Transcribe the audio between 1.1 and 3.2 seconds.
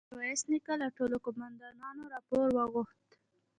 قوماندانانو راپور وغوښت.